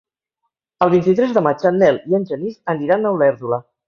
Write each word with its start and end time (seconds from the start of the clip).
El 0.85 0.89
vint-i-tres 0.93 1.35
de 1.35 1.43
maig 1.47 1.65
en 1.71 1.77
Nel 1.83 1.99
i 2.13 2.17
en 2.21 2.25
Genís 2.31 2.57
aniran 2.75 3.07
a 3.07 3.13
Olèrdola. 3.19 3.61